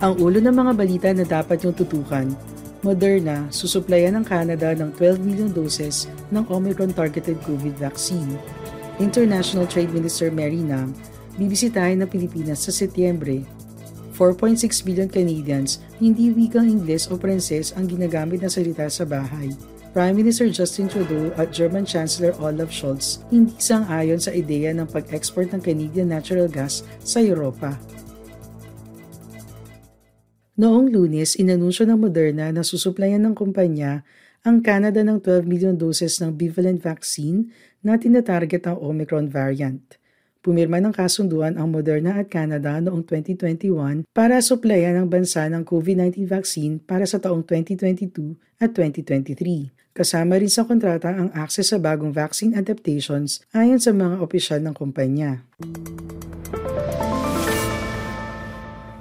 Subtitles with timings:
[0.00, 2.32] Ang ulo ng mga balita na dapat yung tutukan,
[2.80, 8.40] Moderna susuplayan ng Canada ng 12 million doses ng Omicron-targeted COVID vaccine.
[8.96, 10.96] International Trade Minister Mary Nam
[11.36, 13.44] bibisitahin ng Pilipinas sa Setyembre.
[14.16, 19.52] 4.6 billion Canadians hindi wikang Ingles o Pranses ang ginagamit na salita sa bahay.
[19.92, 25.52] Prime Minister Justin Trudeau at German Chancellor Olaf Scholz hindi sang-ayon sa ideya ng pag-export
[25.52, 27.76] ng Canadian natural gas sa Europa.
[30.60, 34.04] Noong lunes, inanunsyo ng Moderna na susuplayan ng kumpanya
[34.44, 37.48] ang Canada ng 12 million doses ng bivalent vaccine
[37.80, 39.80] na tinatarget ang Omicron variant.
[40.44, 46.28] Pumirma ng kasunduan ang Moderna at Canada noong 2021 para suplayan ang bansa ng COVID-19
[46.28, 49.96] vaccine para sa taong 2022 at 2023.
[49.96, 54.76] Kasama rin sa kontrata ang access sa bagong vaccine adaptations ayon sa mga opisyal ng
[54.76, 55.40] kumpanya.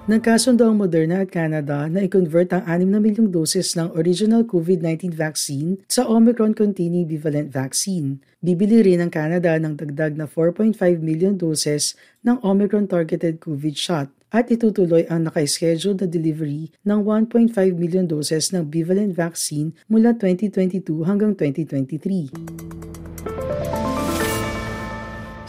[0.10, 5.14] Nagkasundo ang Moderna at Canada na i-convert ang 6 na milyong doses ng original COVID-19
[5.14, 8.18] vaccine sa Omicron-containing bivalent vaccine.
[8.42, 11.94] Bibili rin ang Canada ng dagdag na 4.5 million doses
[12.26, 18.66] ng Omicron-targeted COVID shot at itutuloy ang naka-schedule na delivery ng 1.5 million doses ng
[18.66, 22.69] bivalent vaccine mula 2022 hanggang 2023.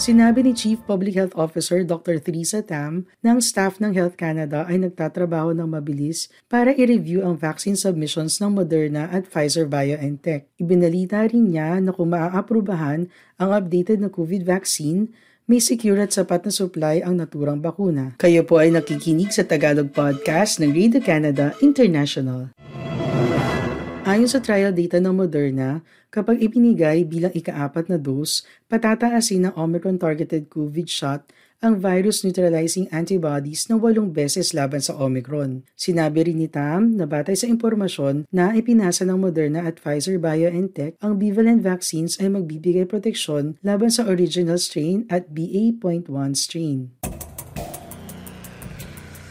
[0.01, 2.17] Sinabi ni Chief Public Health Officer Dr.
[2.25, 7.37] Theresa Tam na ang staff ng Health Canada ay nagtatrabaho ng mabilis para i-review ang
[7.37, 10.49] vaccine submissions ng Moderna at Pfizer BioNTech.
[10.57, 15.13] Ibinalita rin niya na kung maaaprubahan ang updated na COVID vaccine,
[15.45, 18.17] may secure at sapat na supply ang naturang bakuna.
[18.17, 22.49] Kayo po ay nakikinig sa Tagalog Podcast ng Radio Canada International.
[24.09, 30.51] Ayon sa trial data ng Moderna, kapag ipinigay bilang ikaapat na dose, patataasin ng Omicron-targeted
[30.51, 31.25] COVID shot
[31.61, 35.61] ang virus-neutralizing antibodies na walong beses laban sa Omicron.
[35.77, 40.97] Sinabi rin ni Tam na batay sa impormasyon na ipinasa ng Moderna at Pfizer BioNTech,
[41.05, 46.97] ang bivalent vaccines ay magbibigay proteksyon laban sa original strain at BA.1 strain.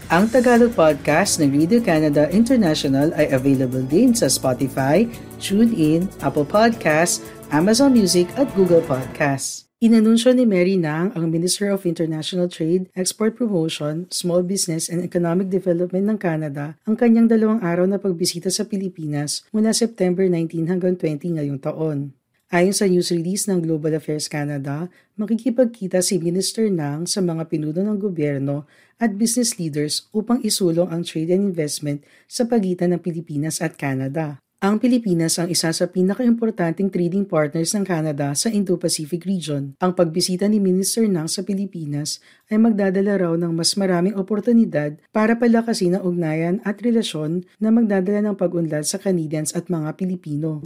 [0.09, 5.05] Ang Tagalog Podcast ng Radio Canada International ay available din sa Spotify,
[5.37, 7.21] TuneIn, Apple Podcasts,
[7.53, 9.69] Amazon Music at Google Podcasts.
[9.77, 15.53] Inanunsyo ni Mary Nang, ang Minister of International Trade, Export Promotion, Small Business and Economic
[15.53, 20.97] Development ng Canada ang kanyang dalawang araw na pagbisita sa Pilipinas mula September 19 hanggang
[20.97, 22.17] 20 ngayong taon.
[22.49, 24.89] Ayon sa news release ng Global Affairs Canada,
[25.21, 28.65] makikipagkita si Minister Nang sa mga pinuno ng gobyerno
[28.97, 34.41] at business leaders upang isulong ang trade and investment sa pagitan ng Pilipinas at Canada.
[34.65, 39.77] Ang Pilipinas ang isa sa pinakaimportanteng trading partners ng Canada sa Indo-Pacific region.
[39.77, 42.17] Ang pagbisita ni Minister Nang sa Pilipinas
[42.49, 48.25] ay magdadala raw ng mas maraming oportunidad para palakasin ang ugnayan at relasyon na magdadala
[48.25, 50.65] ng pag-unlad sa Canadians at mga Pilipino.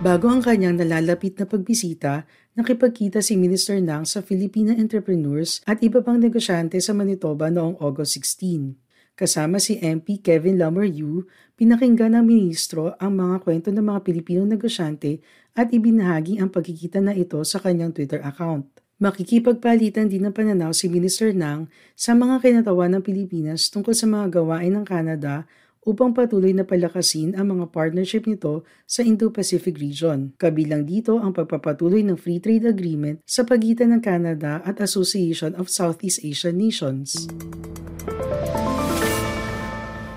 [0.00, 2.24] Bago ang kanyang nalalapit na pagbisita,
[2.56, 8.16] nakipagkita si Minister Nang sa Filipino entrepreneurs at iba pang negosyante sa Manitoba noong August
[8.16, 8.80] 16.
[9.12, 15.20] Kasama si MP Kevin Lameryu, pinakinggan ng ministro ang mga kwento ng mga Pilipinong negosyante
[15.52, 18.72] at ibinahagi ang pagkikita na ito sa kanyang Twitter account.
[19.04, 24.32] Makikipagpalitan din ng pananaw si Minister Nang sa mga kinatawan ng Pilipinas tungkol sa mga
[24.40, 25.44] gawain ng Canada
[25.84, 30.36] upang patuloy na palakasin ang mga partnership nito sa Indo-Pacific region.
[30.36, 35.72] Kabilang dito ang pagpapatuloy ng Free Trade Agreement sa pagitan ng Canada at Association of
[35.72, 37.28] Southeast Asian Nations.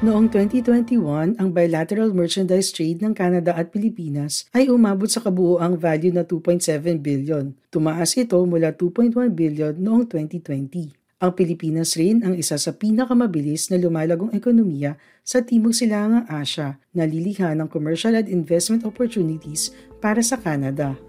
[0.04, 6.12] Noong 2021, ang bilateral merchandise trade ng Canada at Pilipinas ay umabot sa kabuoang value
[6.12, 7.56] na 2.7 billion.
[7.72, 11.03] Tumaas ito mula 2.1 billion noong 2020.
[11.24, 17.08] Ang Pilipinas rin ang isa sa pinakamabilis na lumalagong ekonomiya sa Timog Silangang Asya na
[17.08, 19.72] lilikha ng commercial and investment opportunities
[20.04, 21.00] para sa Canada.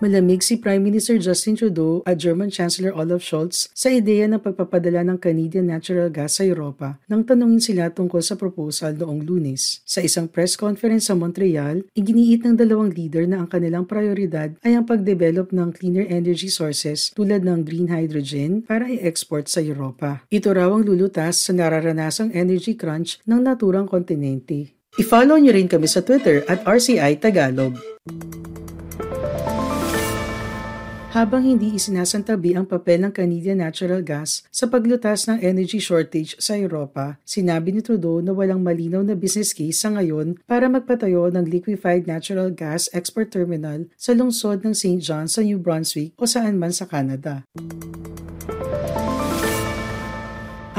[0.00, 5.04] Malamig si Prime Minister Justin Trudeau at German Chancellor Olaf Scholz sa ideya ng pagpapadala
[5.04, 9.84] ng Canadian natural gas sa Europa nang tanungin sila tungkol sa proposal noong lunes.
[9.84, 14.72] Sa isang press conference sa Montreal, iginiit ng dalawang leader na ang kanilang prioridad ay
[14.72, 20.24] ang pagdevelop ng cleaner energy sources tulad ng green hydrogen para i-export sa Europa.
[20.32, 24.72] Ito raw ang lulutas sa nararanasang energy crunch ng naturang kontinente.
[24.96, 27.76] I-follow nyo rin kami sa Twitter at RCI Tagalog.
[31.10, 36.54] Habang hindi isinasantabi ang papel ng Canadian natural gas sa paglutas ng energy shortage sa
[36.54, 41.50] Europa, sinabi ni Trudeau na walang malinaw na business case sa ngayon para magpatayo ng
[41.50, 45.02] liquefied natural gas export terminal sa lungsod ng St.
[45.02, 47.42] John sa New Brunswick o saan man sa Canada.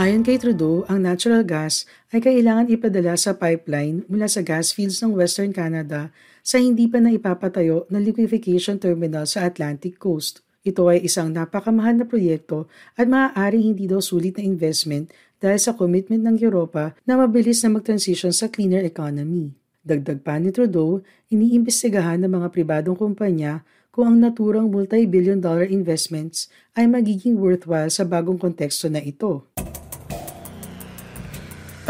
[0.01, 4.97] Ayon kay Trudeau, ang natural gas ay kailangan ipadala sa pipeline mula sa gas fields
[5.05, 6.09] ng Western Canada
[6.41, 10.41] sa hindi pa na ipapatayo na liquefaction terminal sa Atlantic Coast.
[10.65, 12.65] Ito ay isang napakamahal na proyekto
[12.97, 17.77] at maaaring hindi daw sulit na investment dahil sa commitment ng Europa na mabilis na
[17.77, 19.53] mag-transition sa cleaner economy.
[19.85, 23.61] Dagdag pa ni Trudeau, iniimbestigahan ng mga pribadong kumpanya
[23.93, 29.45] kung ang naturang multi-billion dollar investments ay magiging worthwhile sa bagong konteksto na ito.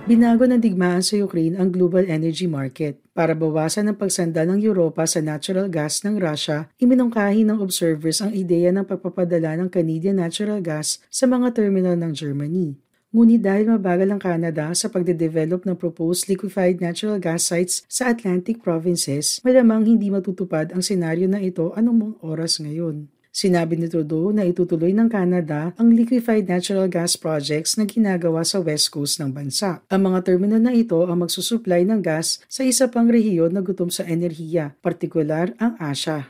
[0.07, 2.95] Binago ng digmaan sa Ukraine ang global energy market.
[3.11, 8.31] Para bawasan ang pagsandal ng Europa sa natural gas ng Russia, iminungkahi ng observers ang
[8.31, 12.86] ideya ng pagpapadala ng Canadian natural gas sa mga terminal ng Germany.
[13.15, 18.59] Ngunit dahil mabagal ang Canada sa pagde-develop ng proposed liquefied natural gas sites sa Atlantic
[18.59, 23.07] provinces, malamang hindi matutupad ang senaryo na ito anumang oras ngayon.
[23.31, 28.59] Sinabi ni Trudeau na itutuloy ng Canada ang liquefied natural gas projects na ginagawa sa
[28.59, 29.79] west coast ng bansa.
[29.87, 33.87] Ang mga terminal na ito ang magsusupply ng gas sa isa pang rehiyon na gutom
[33.87, 36.25] sa enerhiya, partikular ang Asia.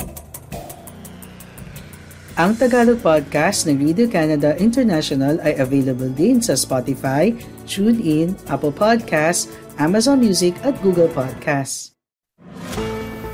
[2.37, 7.33] Ang Tagalog podcast ng Radio Canada International ay available din sa Spotify,
[7.65, 9.49] TuneIn, Apple Podcasts,
[9.81, 11.97] Amazon Music at Google Podcasts.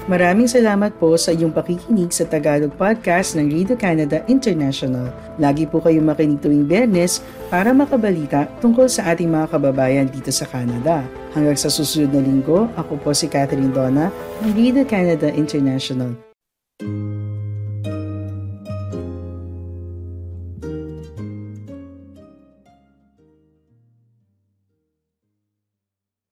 [0.07, 5.11] Maraming salamat po sa iyong pakikinig sa Tagalog Podcast ng Radio Canada International.
[5.35, 7.19] Lagi po kayong makinig tuwing Bernes
[7.51, 11.03] para makabalita tungkol sa ating mga kababayan dito sa Canada.
[11.35, 14.07] Hanggang sa susunod na linggo, ako po si Catherine Donna
[14.47, 16.32] ng Radio Canada International.